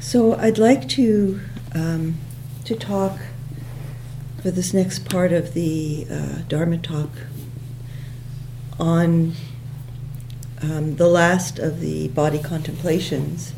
[0.00, 1.40] So I'd like to
[1.74, 2.16] um,
[2.64, 3.18] to talk
[4.42, 7.10] for this next part of the uh, Dharma talk
[8.78, 9.32] on
[10.62, 13.52] um, the last of the body contemplations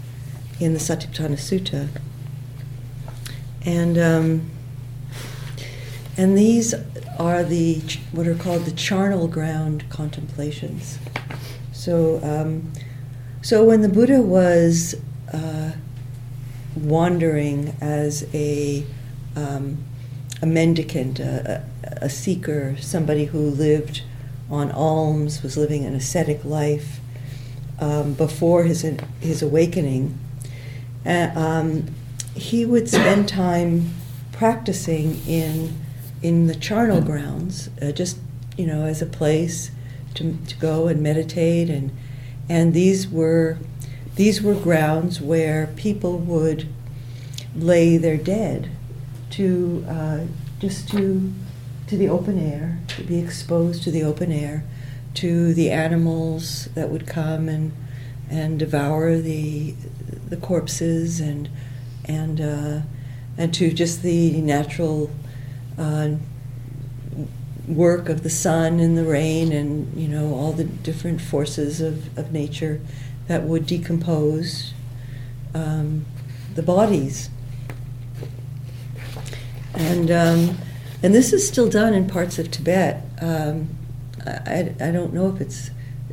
[0.58, 1.88] in the Satipatthana Sutta,
[3.64, 4.50] and um,
[6.16, 6.74] and these
[7.18, 7.82] are the
[8.12, 10.98] what are called the charnel ground contemplations.
[11.72, 12.72] So, um,
[13.42, 14.96] so when the Buddha was
[15.32, 15.72] uh,
[16.76, 18.84] wandering as a
[19.36, 19.78] um,
[20.40, 24.02] a mendicant, a, a, seeker, somebody who lived
[24.50, 27.00] on alms, was living an ascetic life
[27.80, 28.82] um, before his
[29.20, 30.18] his awakening.
[31.04, 31.86] Uh, um,
[32.34, 33.90] he would spend time
[34.32, 35.74] practicing in
[36.22, 38.18] in the charnel grounds, uh, just
[38.56, 39.70] you know, as a place
[40.14, 41.90] to, to go and meditate, and
[42.48, 43.58] and these were
[44.18, 46.68] these were grounds where people would
[47.54, 48.68] lay their dead
[49.30, 50.24] to uh,
[50.58, 51.32] just to
[51.86, 54.64] to the open air, to be exposed to the open air,
[55.14, 57.70] to the animals that would come and
[58.28, 59.76] and devour the
[60.28, 61.48] the corpses and
[62.04, 62.80] and uh,
[63.36, 65.12] and to just the natural
[65.78, 66.10] uh,
[67.68, 72.18] work of the sun and the rain and you know all the different forces of,
[72.18, 72.80] of nature
[73.28, 74.72] that would decompose
[75.54, 76.04] um,
[76.54, 77.30] the bodies
[79.78, 80.58] and um,
[81.02, 83.04] and this is still done in parts of Tibet.
[83.20, 83.68] Um,
[84.26, 85.70] I, I don't know if it's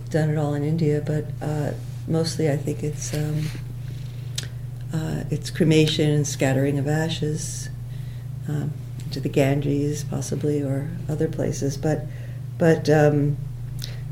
[0.09, 1.71] done at all in India, but uh,
[2.07, 3.47] mostly I think it's um,
[4.93, 7.69] uh, it's cremation and scattering of ashes
[8.47, 8.71] um,
[9.11, 11.77] to the Ganges, possibly, or other places.
[11.77, 12.05] But
[12.57, 13.37] but um,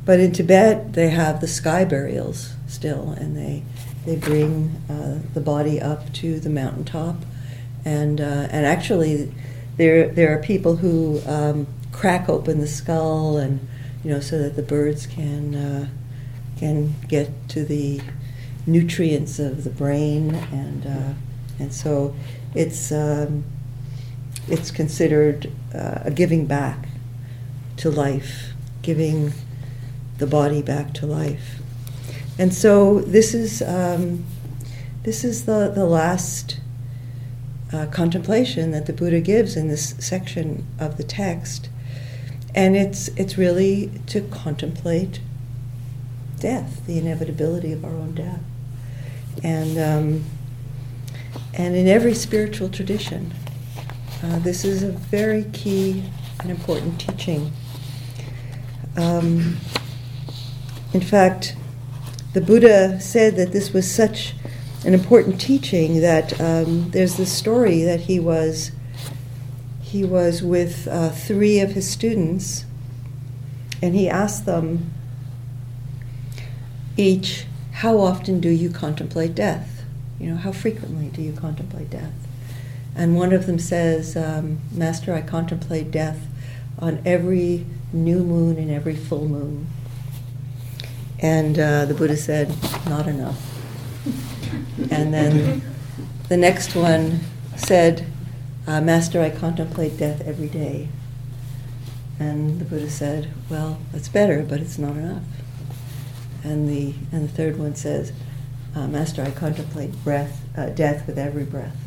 [0.04, 3.64] but in Tibet they have the sky burials still, and they
[4.06, 7.18] they bring uh, the body up to the mountaintop,
[7.86, 9.32] and uh, and actually
[9.78, 13.66] there there are people who um, crack open the skull and
[14.04, 15.88] you know so that the birds can uh,
[16.58, 18.02] can get to the
[18.66, 20.36] nutrients of the brain.
[20.36, 21.14] And uh,
[21.60, 22.16] and so
[22.54, 23.44] it's um,
[24.48, 26.88] it's considered uh, a giving back
[27.78, 29.34] to life, giving
[30.18, 31.60] the body back to life,
[32.40, 34.24] and so this is um,
[35.04, 36.60] this is the the last
[37.72, 41.70] uh, contemplation that the Buddha gives in this section of the text,
[42.56, 45.20] and it's it's really to contemplate
[46.40, 48.42] death, the inevitability of our own death,
[49.44, 50.24] and um,
[51.54, 53.34] and in every spiritual tradition,
[54.24, 56.04] uh, this is a very key
[56.40, 57.52] and important teaching.
[58.96, 59.58] Um,
[60.94, 61.56] in fact,
[62.34, 64.34] the Buddha said that this was such
[64.86, 68.72] an important teaching that um, there's this story that he was
[69.82, 72.66] he was with uh, three of his students
[73.82, 74.92] and he asked them
[76.98, 79.84] each how often do you contemplate death?
[80.20, 82.14] You know how frequently do you contemplate death?
[82.96, 86.28] And one of them says um, master i contemplate death
[86.80, 89.68] on every new moon and every full moon
[91.24, 93.54] and uh, the buddha said not enough
[94.92, 95.62] and then
[96.30, 97.20] the next one
[97.56, 98.06] said,
[98.68, 100.90] uh, Master, I contemplate death every day.
[102.20, 105.24] And the Buddha said, Well, that's better, but it's not enough.
[106.44, 108.12] And the, and the third one says,
[108.76, 111.78] uh, Master, I contemplate breath, uh, death with every breath.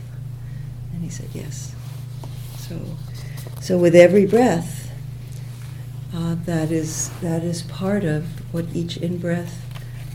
[0.92, 1.74] And he said, Yes.
[2.58, 2.80] So,
[3.60, 4.90] so with every breath,
[6.14, 9.62] uh, that is that is part of what each in breath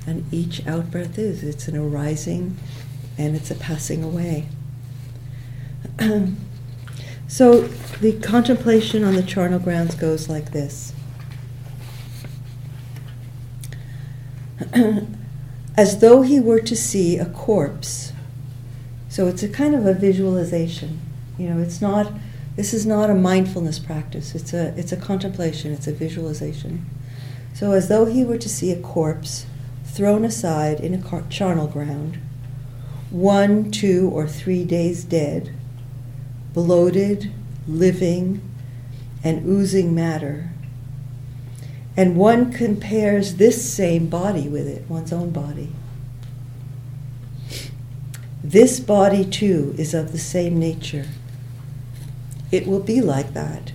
[0.08, 1.44] and each out breath is.
[1.44, 2.58] It's an arising
[3.16, 4.48] and it's a passing away.
[7.28, 7.62] so
[8.02, 10.92] the contemplation on the charnel grounds goes like this.
[15.78, 18.12] As though he were to see a corpse.
[19.08, 21.00] So it's a kind of a visualization.
[21.38, 22.12] You know, it's not
[22.56, 24.34] this is not a mindfulness practice.
[24.34, 26.88] It's a it's a contemplation, it's a visualization.
[27.54, 29.46] So as though he were to see a corpse
[29.84, 32.20] thrown aside in a charnel ground,
[33.10, 35.54] one, two, or three days dead,
[36.54, 37.32] bloated,
[37.68, 38.42] living,
[39.24, 40.50] and oozing matter.
[41.98, 45.70] And one compares this same body with it, one's own body.
[48.44, 51.06] This body too is of the same nature.
[52.52, 53.72] It will be like that.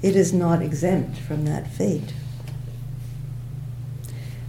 [0.00, 2.14] It is not exempt from that fate.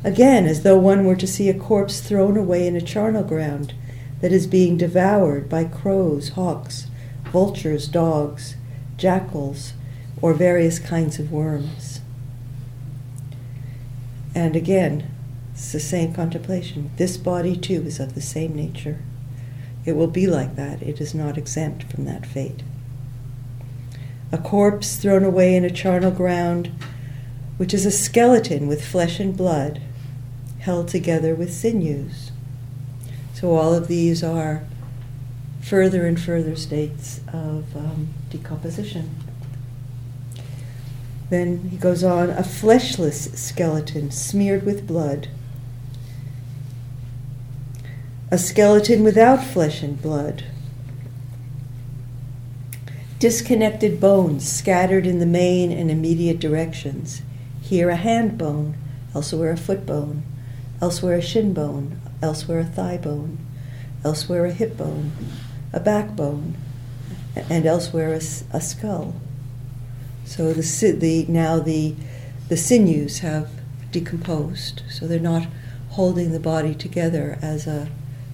[0.03, 3.73] Again, as though one were to see a corpse thrown away in a charnel ground,
[4.21, 6.87] that is being devoured by crows, hawks,
[7.31, 8.55] vultures, dogs,
[8.97, 9.73] jackals,
[10.21, 12.01] or various kinds of worms.
[14.33, 15.11] And again,
[15.53, 16.91] it's the same contemplation.
[16.97, 18.99] This body too is of the same nature.
[19.85, 20.81] It will be like that.
[20.81, 22.61] It is not exempt from that fate.
[24.31, 26.71] A corpse thrown away in a charnel ground,
[27.57, 29.81] which is a skeleton with flesh and blood,
[30.67, 32.29] held together with sinews.
[33.33, 34.65] So all of these are
[35.61, 39.15] further and further states of um, decomposition.
[41.29, 45.29] Then he goes on a fleshless skeleton smeared with blood.
[48.29, 50.43] A skeleton without flesh and blood.
[53.19, 57.21] Disconnected bones scattered in the main and immediate directions.
[57.61, 58.75] Here a hand bone,
[59.15, 60.23] elsewhere a foot bone,
[60.81, 63.37] elsewhere a shin bone, elsewhere a thigh bone,
[64.03, 65.11] elsewhere a hip bone,
[65.73, 66.55] a backbone,
[67.49, 68.21] and elsewhere a,
[68.55, 69.15] a skull.
[70.25, 71.95] So the, the now the
[72.49, 73.49] the sinews have
[73.91, 75.47] decomposed, so they're not
[75.89, 77.89] holding the body together as a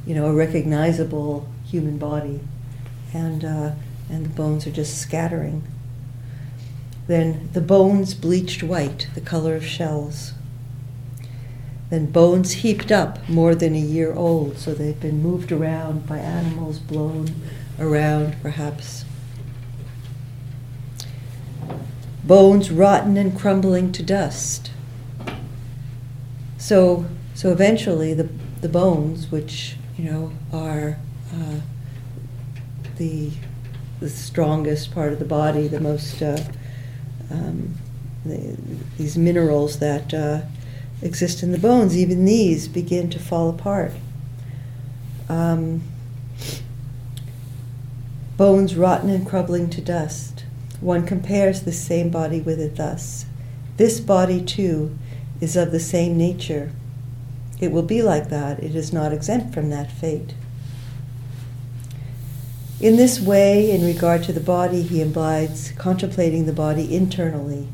[0.06, 2.40] you know a recognizable human body,
[3.14, 3.72] and uh,
[4.10, 5.64] and the bones are just scattering.
[7.08, 10.34] Then the bones bleached white, the color of shells.
[11.94, 16.18] Then bones heaped up more than a year old, so they've been moved around by
[16.18, 17.28] animals, blown
[17.80, 19.06] around perhaps
[22.24, 24.72] bones rotten and crumbling to dust.
[26.58, 27.06] So,
[27.36, 28.28] so eventually, the,
[28.62, 30.98] the bones, which you know are
[31.32, 31.60] uh,
[32.98, 33.30] the
[34.00, 36.42] the strongest part of the body, the most uh,
[37.30, 37.76] um,
[38.26, 38.58] the,
[38.98, 40.42] these minerals that uh,
[41.04, 43.92] exist in the bones, even these begin to fall apart.
[45.30, 45.82] Um,
[48.38, 50.46] bones rotten and crumbling to dust.
[50.80, 53.26] One compares the same body with it thus
[53.78, 54.98] This body, too,
[55.40, 56.72] is of the same nature.
[57.60, 60.34] It will be like that, it is not exempt from that fate.
[62.80, 67.70] In this way, in regard to the body, he abides contemplating the body internally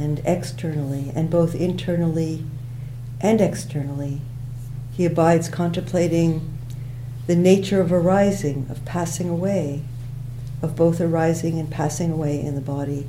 [0.00, 2.44] and externally, and both internally
[3.20, 4.20] and externally.
[4.92, 6.58] He abides contemplating
[7.26, 9.82] the nature of arising, of passing away,
[10.62, 13.06] of both arising and passing away in the body.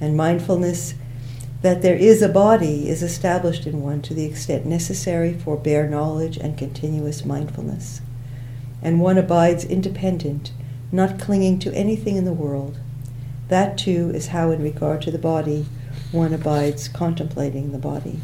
[0.00, 0.94] And mindfulness
[1.62, 5.88] that there is a body is established in one to the extent necessary for bare
[5.88, 8.00] knowledge and continuous mindfulness.
[8.82, 10.52] And one abides independent,
[10.92, 12.78] not clinging to anything in the world.
[13.48, 15.66] That too is how, in regard to the body,
[16.12, 18.20] one abides contemplating the body.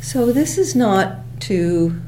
[0.00, 1.98] So this is not to,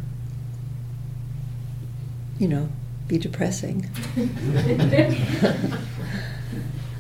[2.39, 2.69] you know,
[3.09, 3.89] be depressing.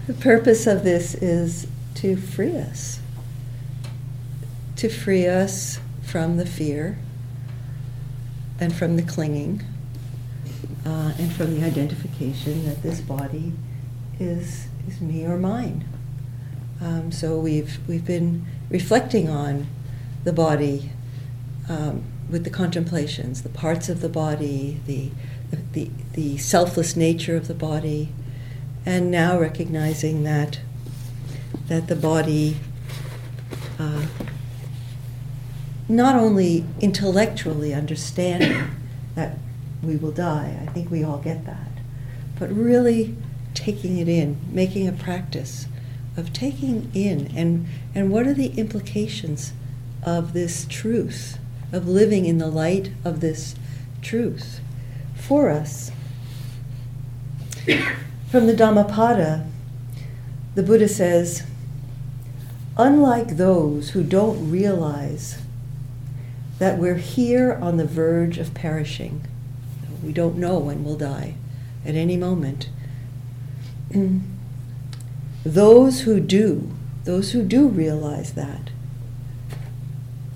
[0.06, 1.67] the purpose of this is
[1.97, 3.01] to free us,
[4.77, 6.97] to free us from the fear
[8.61, 9.62] and from the clinging
[10.87, 13.53] uh, and from the identification that this body
[14.21, 15.85] is, is me or mine.
[16.81, 19.67] Um, so we've, we've been reflecting on
[20.25, 20.91] the body
[21.69, 25.11] um, with the contemplations, the parts of the body, the,
[25.73, 28.11] the, the selfless nature of the body,
[28.87, 30.61] and now recognizing that,
[31.69, 32.58] that the body
[33.79, 34.06] uh,
[35.88, 38.70] not only intellectually understanding
[39.14, 39.36] that
[39.82, 41.70] we will die, I think we all get that,
[42.38, 43.17] but really
[43.53, 45.67] taking it in, making a practice
[46.17, 49.53] of taking in and, and what are the implications
[50.03, 51.38] of this truth,
[51.72, 53.55] of living in the light of this
[54.00, 54.60] truth
[55.14, 55.91] for us.
[58.31, 59.46] From the Dhammapada,
[60.55, 61.44] the Buddha says,
[62.76, 65.38] unlike those who don't realize
[66.58, 69.27] that we're here on the verge of perishing,
[70.03, 71.34] we don't know when we'll die
[71.84, 72.69] at any moment.
[75.44, 76.70] those who do,
[77.05, 78.70] those who do realize that,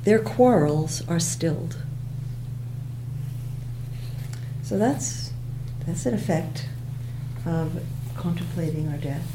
[0.05, 1.77] their quarrels are stilled.
[4.63, 5.33] So that's,
[5.87, 6.67] that's an effect
[7.47, 7.83] of
[8.17, 9.27] contemplating our death.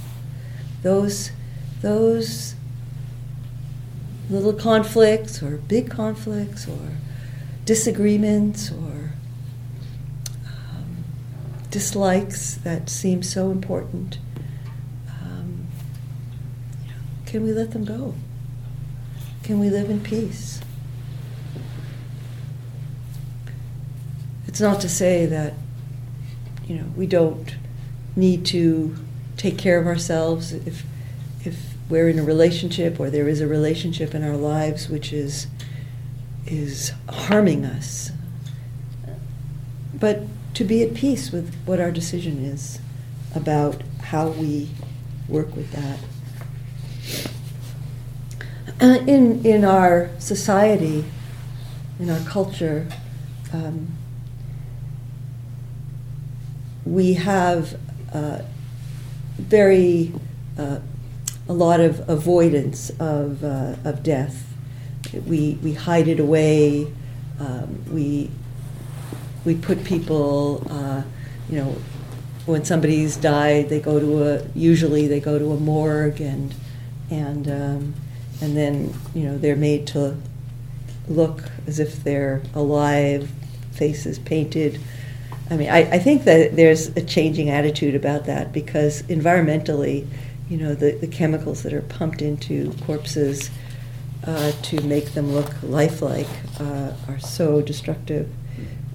[0.83, 1.31] Those,
[1.81, 2.55] those
[4.29, 6.79] little conflicts or big conflicts or
[7.65, 9.13] disagreements or
[10.45, 11.03] um,
[11.69, 14.17] dislikes that seem so important,
[15.21, 15.67] um,
[17.25, 18.15] can we let them go?
[19.43, 20.61] can we live in peace?
[24.47, 25.53] It's not to say that,
[26.65, 27.55] you know, we don't
[28.15, 28.95] need to
[29.35, 30.85] take care of ourselves if, if
[31.93, 35.45] we're in a relationship or there is a relationship in our lives which is,
[36.47, 38.09] is harming us.
[39.93, 40.23] But
[40.55, 42.79] to be at peace with what our decision is
[43.35, 44.69] about how we
[45.29, 45.99] work with that.
[48.81, 51.05] Uh, in, in our society,
[51.99, 52.87] in our culture,
[53.53, 53.87] um,
[56.85, 57.79] we have
[58.11, 58.39] uh,
[59.37, 60.11] very
[60.57, 60.79] uh,
[61.47, 64.45] a lot of avoidance of, uh, of death.
[65.25, 66.87] We, we hide it away.
[67.39, 68.31] Um, we,
[69.45, 71.03] we put people, uh,
[71.49, 71.75] you know,
[72.45, 76.53] when somebody's died, they go to a usually they go to a morgue and
[77.09, 77.93] and um,
[78.41, 80.17] and then you know they're made to
[81.07, 83.29] look as if they're alive,
[83.71, 84.79] faces painted.
[85.49, 90.07] I mean, I, I think that there's a changing attitude about that because environmentally,
[90.49, 93.49] you know, the, the chemicals that are pumped into corpses
[94.25, 98.29] uh, to make them look lifelike uh, are so destructive.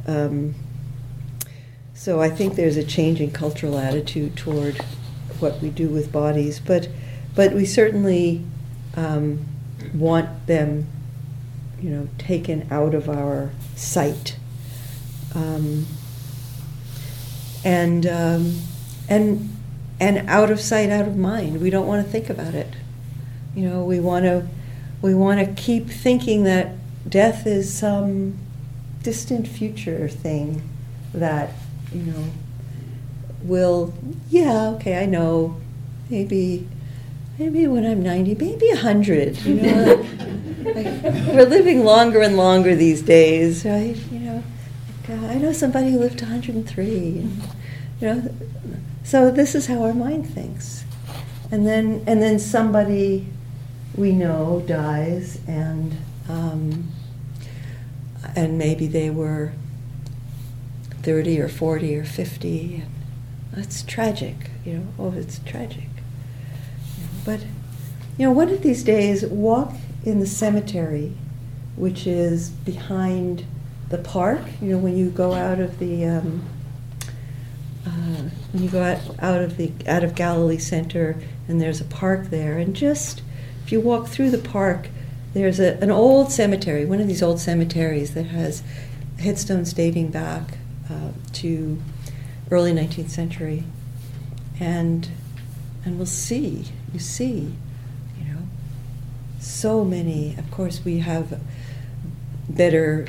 [0.07, 0.55] Um,
[1.95, 4.81] so I think there's a changing cultural attitude toward
[5.41, 6.89] what we do with bodies, but
[7.35, 8.45] but we certainly
[8.97, 9.45] um,
[9.95, 10.87] want them,
[11.81, 14.37] you know, taken out of our sight,
[15.35, 15.87] um,
[17.65, 18.61] and um,
[19.09, 19.58] and
[20.01, 21.61] and out of sight, out of mind.
[21.61, 22.75] We don't want to think about it.
[23.55, 24.47] You know, we want to
[25.03, 26.75] we want to keep thinking that
[27.09, 28.37] death is some
[29.03, 30.63] distant future thing
[31.15, 31.51] that
[31.93, 32.25] you know,
[33.43, 33.95] will,
[34.29, 35.61] yeah, okay, I know,
[36.11, 36.69] maybe,
[37.39, 40.07] maybe when I'm 90, maybe 100, you know.
[40.65, 40.87] like,
[41.29, 43.97] we're living longer and longer these days, right?
[44.11, 44.43] You know,
[45.09, 47.43] like, uh, I know somebody who lived 103, and,
[48.01, 48.35] you know,
[49.09, 50.85] so this is how our mind thinks.
[51.51, 53.27] And then, and then somebody
[53.97, 55.97] we know dies, and
[56.29, 56.93] um,
[58.37, 59.53] and maybe they were
[61.03, 62.85] 30 or 40 or 50.
[63.53, 64.87] That's tragic, you know.
[64.99, 65.89] Oh, it's tragic.
[67.25, 67.41] But,
[68.19, 69.73] you know, one of these days, walk
[70.05, 71.15] in the cemetery,
[71.77, 73.47] which is behind
[73.89, 74.43] the park.
[74.61, 76.47] You know, when you go out of the um,
[77.89, 81.17] uh, when you go out, out of the out of Galilee Center,
[81.47, 83.23] and there's a park there, and just
[83.65, 84.89] if you walk through the park,
[85.35, 88.63] there's a, an old cemetery, one of these old cemeteries that has
[89.19, 90.59] headstones dating back
[90.91, 91.81] uh, to
[92.51, 93.65] early 19th century,
[94.61, 95.09] and
[95.85, 96.65] and we'll see.
[96.93, 97.55] You see,
[98.19, 98.43] you know,
[99.41, 100.35] so many.
[100.37, 101.41] Of course, we have
[102.49, 103.07] better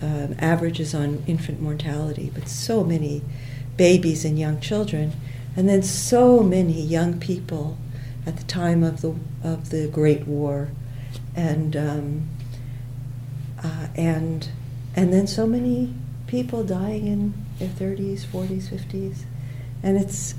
[0.00, 3.22] um, averages on infant mortality, but so many
[3.76, 5.12] babies and young children,
[5.56, 7.78] and then so many young people
[8.26, 10.68] at the time of the of the Great War,
[11.34, 12.28] and um,
[13.62, 14.48] uh, and
[14.94, 15.94] and then so many
[16.26, 19.18] people dying in their 30s, 40s, 50s.
[19.82, 20.34] And it's,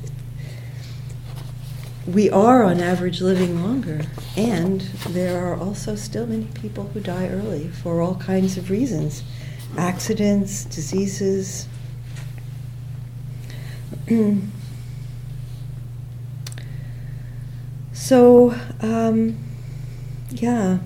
[2.06, 4.01] we are on average living longer.
[4.36, 9.24] And there are also still many people who die early for all kinds of reasons
[9.77, 11.67] accidents, diseases.
[17.92, 19.38] so, um,
[20.30, 20.78] yeah,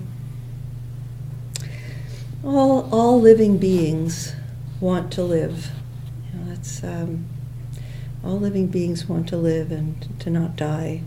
[2.42, 4.34] all, all living beings
[4.80, 5.70] want to live.
[6.32, 7.26] You know, that's um,
[8.24, 11.02] all living beings want to live and to not die.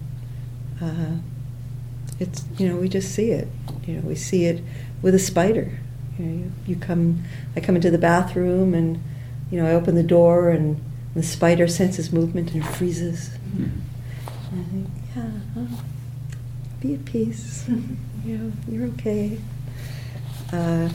[0.82, 1.18] Uh,
[2.18, 3.50] it's you know we just see it.
[3.86, 4.64] You know we see it
[5.02, 5.80] with a spider.
[6.18, 7.26] You, know, you, you come,
[7.58, 9.04] I come into the bathroom and
[9.52, 10.82] you know I open the door and
[11.16, 13.30] the spider senses movement and freezes.
[13.30, 13.80] Mm-hmm.
[14.52, 15.80] And I think, yeah, oh,
[16.82, 17.66] be at peace.
[18.26, 19.40] you know, you're okay.
[20.52, 20.90] Uh,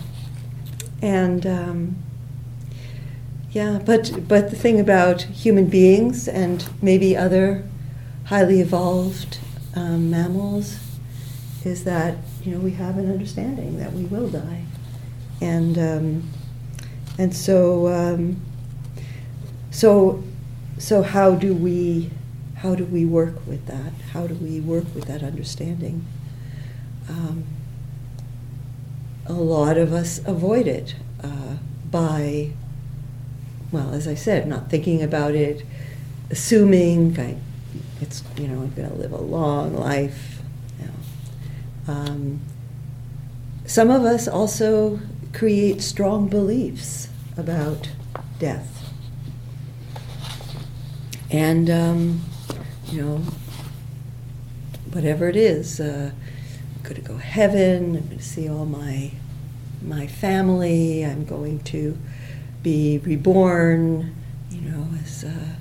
[1.03, 1.97] and um,
[3.51, 7.65] yeah, but but the thing about human beings and maybe other
[8.27, 9.39] highly evolved
[9.75, 10.79] um, mammals
[11.65, 14.65] is that you know we have an understanding that we will die,
[15.41, 16.31] and um,
[17.19, 18.41] and so um,
[19.81, 20.23] so
[20.77, 22.11] so how do we
[22.57, 23.93] how do we work with that?
[24.13, 26.05] How do we work with that understanding?
[27.09, 27.45] Um,
[29.25, 31.57] a lot of us avoid it uh,
[31.91, 32.51] by
[33.73, 35.65] well, as I said, not thinking about it,
[36.29, 37.37] assuming I,
[38.03, 40.43] it's you know I'm going to live a long life.
[41.89, 42.41] Um,
[43.65, 45.01] some of us also
[45.33, 47.09] create strong beliefs
[47.39, 47.89] about
[48.39, 48.80] death.
[51.31, 52.25] And, um,
[52.91, 53.23] you know,
[54.91, 56.11] whatever it is, uh,
[56.77, 59.13] I'm going to go heaven, I'm going to see all my,
[59.81, 61.97] my family, I'm going to
[62.65, 64.13] be reborn,
[64.51, 65.55] you know, as, uh,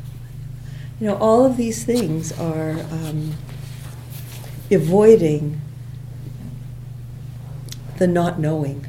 [0.99, 3.35] you know, all of these things are um,
[4.71, 5.61] avoiding
[7.99, 8.87] the not knowing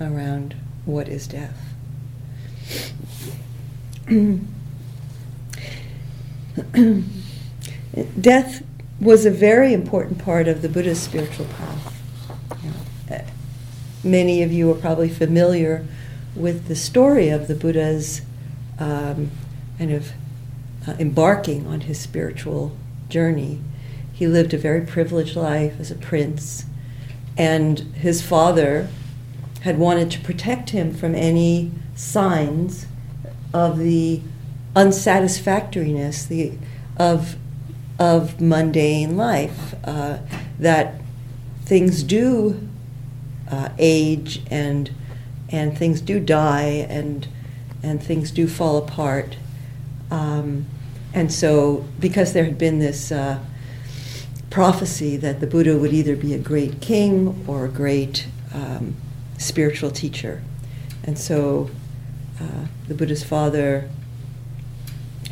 [0.00, 1.56] around what is death.
[8.20, 8.62] death
[9.00, 12.02] was a very important part of the Buddha's spiritual path.
[13.10, 13.18] Uh,
[14.02, 15.86] many of you are probably familiar
[16.34, 18.22] with the story of the Buddha's
[18.78, 19.30] um,
[19.78, 20.12] kind of
[20.86, 22.76] uh, embarking on his spiritual
[23.08, 23.60] journey.
[24.12, 26.64] He lived a very privileged life as a prince,
[27.36, 28.88] and his father
[29.60, 32.86] had wanted to protect him from any signs
[33.52, 34.22] of the
[34.78, 36.52] unsatisfactoriness the,
[36.96, 37.34] of,
[37.98, 40.18] of mundane life, uh,
[40.60, 41.00] that
[41.64, 42.68] things do
[43.50, 44.92] uh, age and,
[45.48, 47.26] and things do die and,
[47.82, 49.36] and things do fall apart.
[50.12, 50.66] Um,
[51.12, 53.40] and so, because there had been this uh,
[54.48, 58.94] prophecy that the Buddha would either be a great king or a great um,
[59.38, 60.40] spiritual teacher.
[61.02, 61.68] And so,
[62.40, 63.90] uh, the Buddha's father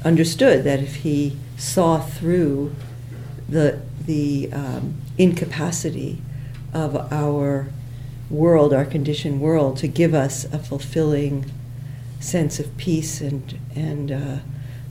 [0.07, 2.75] understood that if he saw through
[3.49, 6.23] the, the um, incapacity
[6.73, 7.69] of our
[8.31, 11.51] world, our conditioned world, to give us a fulfilling
[12.21, 14.37] sense of peace and, and uh,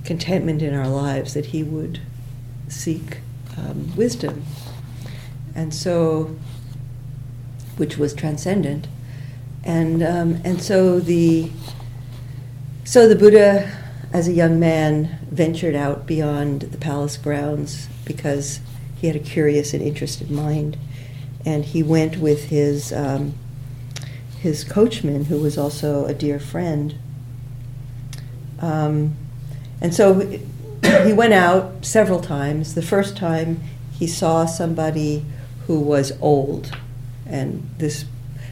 [0.04, 2.00] contentment in our lives, that he would
[2.68, 3.20] seek
[3.58, 4.44] um, wisdom.
[5.56, 6.36] And so,
[7.78, 8.88] which was transcendent.
[9.64, 11.50] And, um, and so the
[12.84, 18.60] so the Buddha, as a young man, ventured out beyond the palace grounds because
[18.98, 20.78] he had a curious and interested mind,
[21.46, 23.34] and he went with his um,
[24.40, 26.96] his coachman, who was also a dear friend.
[28.60, 29.16] Um,
[29.82, 30.20] and so
[31.04, 32.76] he went out several times.
[32.76, 35.26] The first time he saw somebody
[35.68, 36.76] who was old,
[37.26, 38.06] and this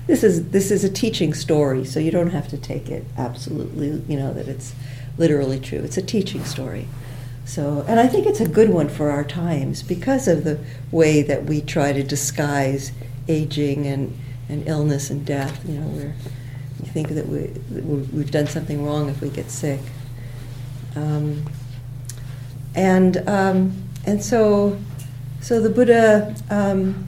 [0.08, 4.04] this is this is a teaching story, so you don't have to take it absolutely,
[4.08, 4.74] you know, that it's
[5.18, 5.80] literally true.
[5.80, 6.88] It's a teaching story.
[7.46, 10.60] So, and I think it's a good one for our times because of the
[10.92, 12.92] way that we try to disguise
[13.28, 15.68] aging and, and illness and death.
[15.68, 16.16] You know, where
[16.80, 17.48] we think that we
[17.82, 19.82] we've done something wrong if we get sick.
[20.96, 21.46] Um,
[22.76, 24.80] and um, and so
[25.42, 26.36] so the Buddha.
[26.50, 27.08] Um,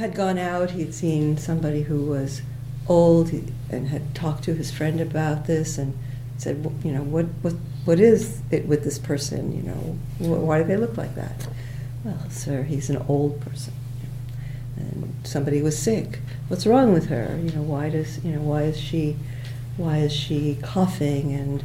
[0.00, 0.70] had gone out.
[0.72, 2.42] He'd seen somebody who was
[2.88, 3.30] old
[3.70, 5.96] and had talked to his friend about this and
[6.40, 9.54] said, you know, what, what, what is it with this person?
[9.54, 11.46] You know, why do they look like that?
[12.04, 13.74] Well, sir, he's an old person.
[14.76, 16.20] And somebody was sick.
[16.48, 17.38] What's wrong with her?
[17.42, 19.16] You know, why does, you know, why is she,
[19.76, 21.34] why is she coughing?
[21.34, 21.62] And,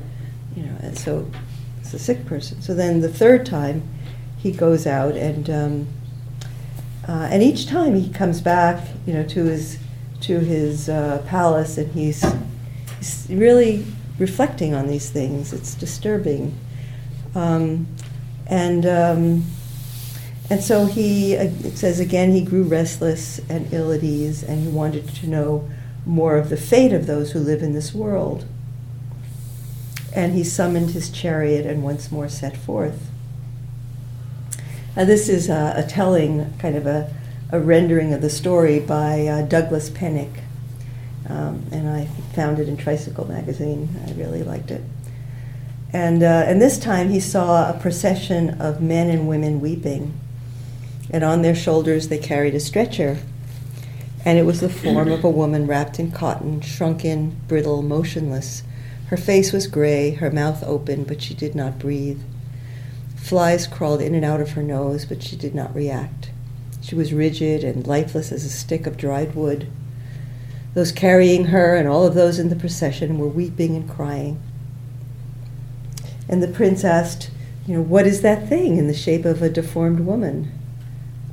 [0.58, 1.32] you know, and so
[1.80, 2.62] it's a sick person.
[2.62, 3.88] So then the third time,
[4.38, 5.88] he goes out and um,
[7.08, 9.80] uh, and each time he comes back, you know, to his
[10.22, 12.26] to his uh, palace, and he's,
[12.98, 13.86] he's really
[14.18, 15.54] reflecting on these things.
[15.54, 16.58] It's disturbing,
[17.34, 17.88] um,
[18.48, 19.46] and um,
[20.50, 24.62] and so he uh, it says again he grew restless and ill at ease, and
[24.62, 25.70] he wanted to know
[26.06, 28.46] more of the fate of those who live in this world.
[30.14, 33.10] And he summoned his chariot and once more set forth.
[34.96, 37.14] Uh, this is a, a, telling, kind of a,
[37.52, 40.45] a, rendering of the story by uh, Douglas Penick.
[41.28, 43.90] Um, and I found it in Tricycle magazine.
[44.08, 44.82] I really liked it.
[45.92, 50.14] And, uh, and this time he saw a procession of men and women weeping.
[51.10, 53.18] And on their shoulders they carried a stretcher.
[54.26, 58.64] And it was the form of a woman wrapped in cotton, shrunken, brittle, motionless.
[59.08, 62.22] Her face was gray, her mouth open, but she did not breathe.
[63.16, 66.32] Flies crawled in and out of her nose, but she did not react.
[66.82, 69.68] She was rigid and lifeless as a stick of dried wood.
[70.76, 74.40] Those carrying her and all of those in the procession were weeping and crying.
[76.28, 77.32] And the prince asked,
[77.66, 80.52] You know, what is that thing in the shape of a deformed woman?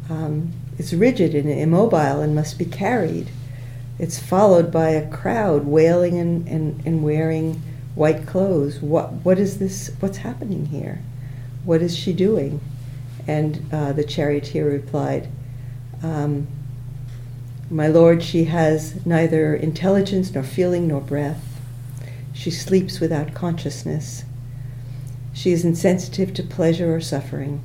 [0.09, 3.31] Um, it's rigid and immobile and must be carried.
[3.99, 7.61] It's followed by a crowd wailing and, and, and wearing
[7.97, 8.81] white clothes.
[8.81, 9.91] What, what is this?
[9.99, 11.03] What's happening here?
[11.65, 12.61] What is she doing?
[13.27, 15.29] And uh, the charioteer replied,
[16.03, 16.47] um,
[17.73, 21.43] My Lord, she has neither intelligence nor feeling nor breath.
[22.35, 24.25] She sleeps without consciousness.
[25.33, 27.63] She is insensitive to pleasure or suffering.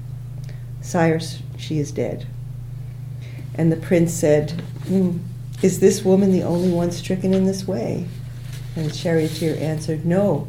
[0.79, 1.19] Sire,
[1.57, 2.25] she is dead.
[3.53, 5.19] And the prince said, mm,
[5.61, 8.07] Is this woman the only one stricken in this way?
[8.77, 10.47] And the charioteer answered, No,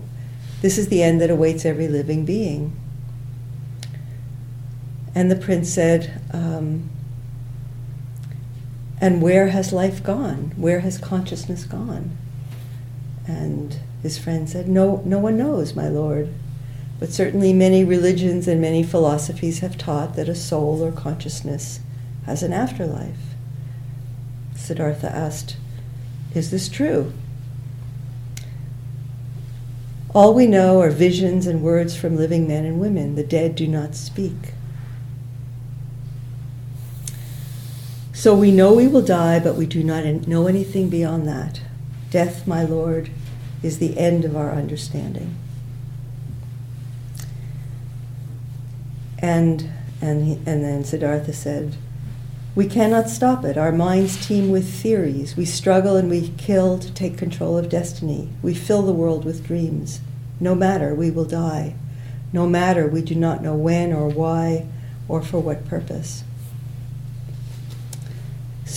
[0.63, 2.77] this is the end that awaits every living being.
[5.17, 6.91] And the prince said, um,
[9.01, 10.53] And where has life gone?
[10.57, 12.17] Where has consciousness gone?
[13.27, 16.33] And his friend said, No, no one knows, my lord.
[16.99, 21.81] But certainly many religions and many philosophies have taught that a soul or consciousness
[22.27, 23.35] has an afterlife.
[24.57, 25.57] Siddhartha asked,
[26.35, 27.13] Is this true?
[30.15, 33.15] All we know are visions and words from living men and women.
[33.15, 34.55] The dead do not speak.
[38.19, 41.61] So we know we will die, but we do not know anything beyond that.
[42.11, 43.11] Death, my Lord,
[43.63, 45.37] is the end of our understanding.
[49.21, 49.71] And,
[50.03, 51.77] and, he, and then Siddhartha said,
[52.57, 53.57] We cannot stop it.
[53.57, 55.37] Our minds teem with theories.
[55.37, 58.31] We struggle and we kill to take control of destiny.
[58.43, 60.01] We fill the world with dreams.
[60.41, 61.77] No matter, we will die.
[62.33, 64.67] No matter, we do not know when or why
[65.07, 66.25] or for what purpose.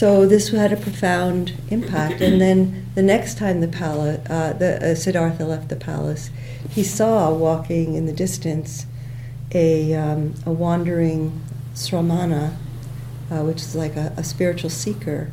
[0.01, 2.21] So this had a profound impact.
[2.21, 6.31] And then the next time the uh, the uh, Siddhartha left the palace,
[6.71, 8.87] he saw walking in the distance
[9.53, 11.43] a, um, a wandering
[11.75, 12.55] sramana,
[13.29, 15.31] uh, which is like a, a, spiritual seeker.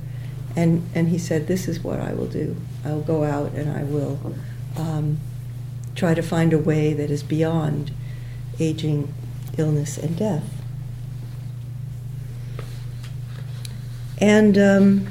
[0.54, 2.54] And, and he said, This is what I will do.
[2.85, 4.35] I will go out and I will
[4.76, 5.16] um,
[5.94, 7.90] try to find a way that is beyond
[8.61, 9.14] aging,
[9.57, 10.58] illness, and death.
[14.20, 15.07] And um,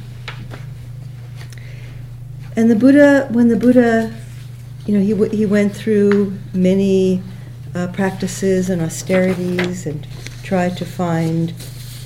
[2.55, 4.13] and the Buddha, when the Buddha,
[4.85, 7.21] you know, he w- he went through many
[7.75, 10.07] uh, practices and austerities and
[10.43, 11.53] tried to find,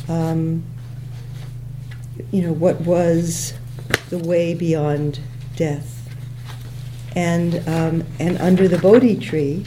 [0.10, 0.64] um,
[2.32, 3.54] you know, what was
[4.10, 5.20] the way beyond
[5.56, 5.98] death.
[7.16, 9.66] And, um, and under the Bodhi tree,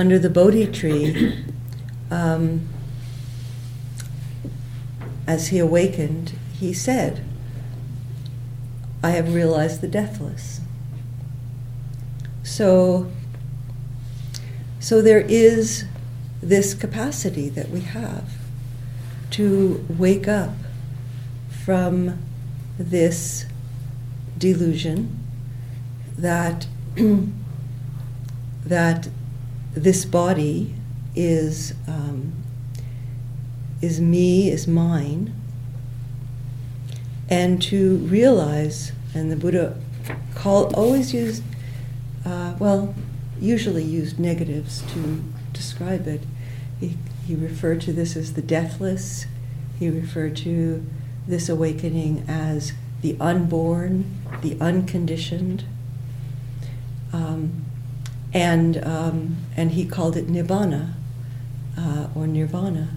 [0.00, 1.44] under the Bodhi tree,
[2.10, 2.66] um,
[5.26, 7.22] as he awakened, he said,
[9.02, 10.62] I have realized the deathless.
[12.42, 13.12] So,
[14.78, 15.84] so there is
[16.42, 18.32] this capacity that we have
[19.32, 20.54] to wake up
[21.62, 22.18] from
[22.78, 23.44] this
[24.38, 25.18] delusion
[26.16, 26.66] that
[28.64, 29.08] that
[29.72, 30.74] this body
[31.14, 32.32] is um,
[33.80, 35.32] is me, is mine,
[37.28, 39.80] and to realize, and the Buddha
[40.34, 41.42] call always used,
[42.24, 42.94] uh, well,
[43.40, 46.22] usually used negatives to describe it.
[46.78, 49.26] He, he referred to this as the deathless.
[49.78, 50.84] He referred to
[51.26, 55.64] this awakening as the unborn, the unconditioned.
[57.12, 57.64] Um,
[58.32, 60.94] and, um, and he called it nibbana
[61.76, 62.88] uh, or nirvana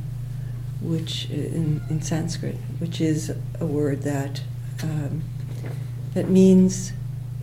[0.84, 4.42] which in, in Sanskrit, which is a word that
[4.84, 5.24] um,
[6.14, 6.92] that means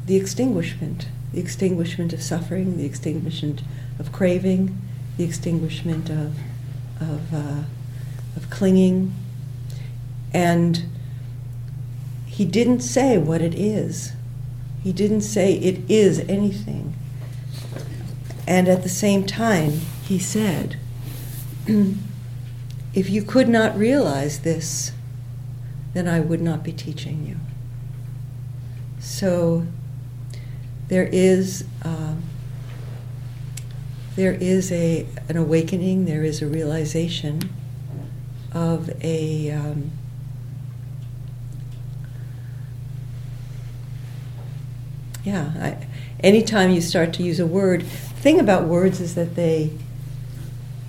[0.06, 3.62] the extinguishment, the extinguishment of suffering, the extinguishment
[3.98, 4.80] of craving,
[5.16, 6.36] the extinguishment of
[7.00, 7.62] of, uh,
[8.36, 9.14] of clinging,
[10.34, 10.84] and
[12.26, 14.12] he didn't say what it is.
[14.82, 16.94] He didn't say it is anything.
[18.50, 20.76] And at the same time, he said.
[21.68, 24.90] if you could not realize this,
[25.94, 27.36] then I would not be teaching you.
[28.98, 29.66] So
[30.88, 32.24] there is um,
[34.16, 36.06] there is a an awakening.
[36.06, 37.54] There is a realization
[38.52, 39.92] of a um,
[45.22, 45.52] yeah.
[45.56, 45.86] I,
[46.18, 47.84] anytime you start to use a word,
[48.20, 49.72] thing about words is that they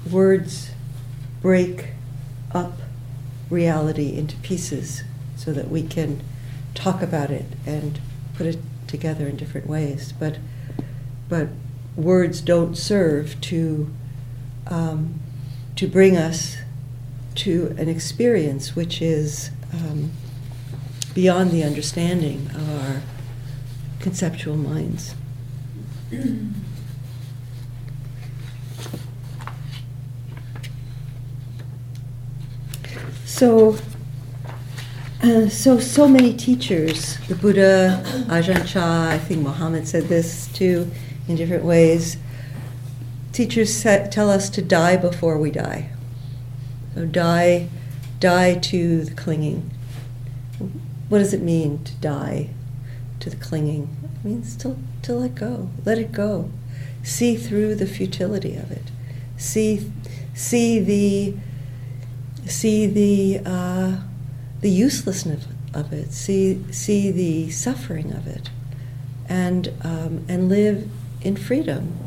[0.10, 0.72] words
[1.42, 1.88] break
[2.54, 2.74] up
[3.50, 5.04] reality into pieces
[5.38, 6.22] so that we can
[6.74, 8.00] talk about it and
[8.36, 10.12] put it together in different ways.
[10.12, 10.40] But,
[11.30, 11.48] but
[11.96, 13.90] words don't serve to,
[14.68, 15.22] um,
[15.78, 16.58] to bring us
[17.36, 20.12] to an experience which is um,
[21.14, 23.02] beyond the understanding of our
[24.02, 25.16] conceptual minds.
[33.42, 33.76] so,
[35.24, 40.92] uh, so, so many teachers, the Buddha, Ajahn Chah, I think Muhammad said this too
[41.28, 42.18] in different ways.
[43.34, 45.90] Teachers tell us to die before we die.
[46.94, 47.68] So die,
[48.20, 49.72] die to the clinging.
[51.10, 52.52] What does it mean to die
[53.22, 53.90] to the clinging?
[54.04, 56.52] It means to, to let go, let it go.
[57.02, 58.92] See through the futility of it.
[59.36, 59.92] See,
[60.36, 61.34] see the,
[62.48, 63.98] see the, uh,
[64.62, 66.12] the uselessness of it.
[66.14, 68.50] See, see the suffering of it,
[69.28, 70.90] and um, and live
[71.22, 71.98] in freedom.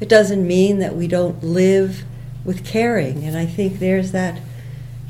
[0.00, 2.04] It doesn't mean that we don't live
[2.44, 4.40] with caring, and I think there's that,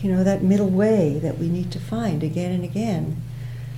[0.01, 3.23] you know, that middle way that we need to find again and again.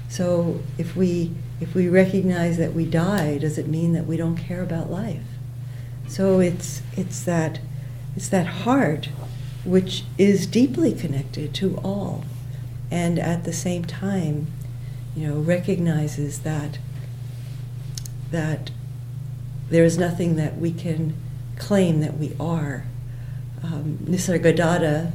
[0.08, 4.36] So if we if we recognize that we die, does it mean that we don't
[4.36, 5.22] care about life?
[6.08, 7.60] So it's it's that
[8.16, 9.08] it's that heart
[9.64, 12.24] which is deeply connected to all,
[12.90, 14.46] and at the same time,
[15.14, 16.78] you know, recognizes that
[18.30, 18.70] that
[19.70, 21.14] there is nothing that we can
[21.58, 22.84] claim that we are.
[23.62, 25.12] Um, Nisargadatta,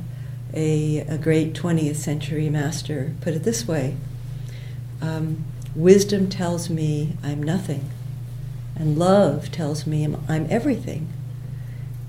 [0.54, 3.96] a, a great 20th century master, put it this way
[5.02, 5.44] um,
[5.76, 7.90] Wisdom tells me I'm nothing,
[8.76, 11.12] and love tells me I'm, I'm everything.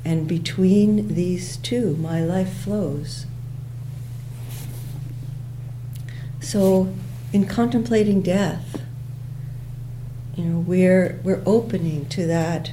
[0.06, 3.26] And between these two, my life flows.
[6.38, 6.94] So,
[7.32, 8.82] in contemplating death,
[10.36, 12.70] you know, we're we're opening to that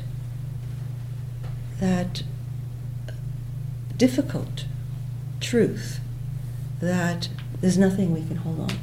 [1.79, 2.21] that
[3.97, 4.65] difficult
[5.39, 6.01] truth
[6.81, 7.29] that
[7.61, 8.77] there's nothing we can hold on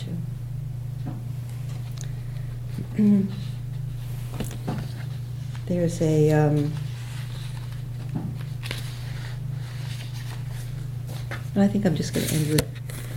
[2.97, 3.29] to.
[5.67, 6.73] There's a um,
[11.63, 12.67] I think I'm just going to end with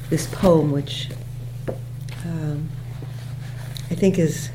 [0.09, 1.09] this poem, which
[2.25, 2.69] um,
[3.89, 4.49] I think is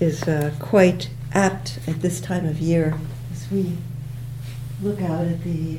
[0.00, 2.98] is uh, quite apt at this time of year
[3.32, 3.76] as we
[4.82, 5.78] look out at the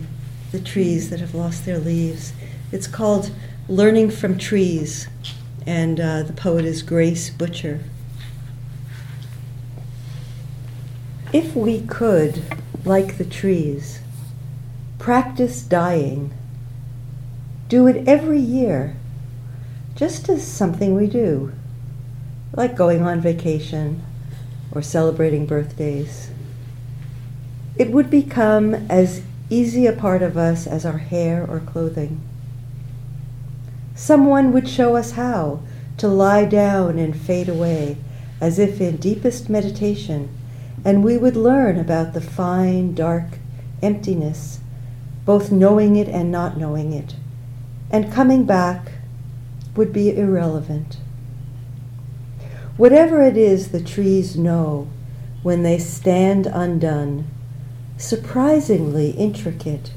[0.51, 2.33] the trees that have lost their leaves.
[2.71, 3.31] It's called
[3.67, 5.07] "Learning from Trees,"
[5.65, 7.81] and uh, the poet is Grace Butcher.
[11.33, 12.43] If we could,
[12.83, 14.01] like the trees,
[14.99, 16.33] practice dying,
[17.71, 18.97] do it every year,
[19.95, 21.53] just as something we do,
[22.53, 24.03] like going on vacation
[24.73, 26.31] or celebrating birthdays,
[27.77, 32.19] it would become as easy a part of us as our hair or clothing.
[33.95, 35.61] Someone would show us how
[35.95, 37.95] to lie down and fade away
[38.41, 40.27] as if in deepest meditation
[40.83, 43.39] and we would learn about the fine, dark
[43.81, 44.59] emptiness,
[45.23, 47.15] both knowing it and not knowing it.
[47.91, 48.93] And coming back
[49.75, 50.97] would be irrelevant.
[52.77, 54.87] Whatever it is the trees know
[55.43, 57.27] when they stand undone,
[57.97, 59.91] surprisingly intricate,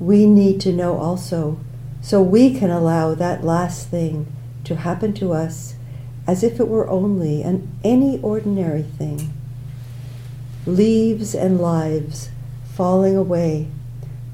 [0.00, 1.60] we need to know also,
[2.00, 4.26] so we can allow that last thing
[4.64, 5.74] to happen to us
[6.26, 9.32] as if it were only an any ordinary thing
[10.66, 12.30] leaves and lives
[12.74, 13.68] falling away,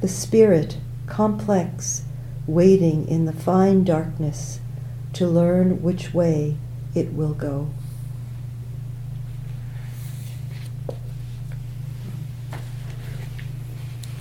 [0.00, 2.02] the spirit complex,
[2.48, 4.58] waiting in the fine darkness
[5.12, 6.56] to learn which way
[6.94, 7.70] it will go.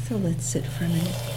[0.07, 1.36] So let's sit for a minute.